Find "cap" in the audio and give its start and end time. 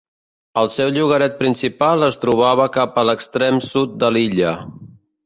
2.79-2.97